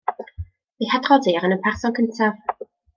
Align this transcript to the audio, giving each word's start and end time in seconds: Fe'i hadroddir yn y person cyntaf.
Fe'i 0.79 0.89
hadroddir 0.95 1.47
yn 1.51 1.57
y 1.59 1.61
person 1.69 1.97
cyntaf. 2.01 2.55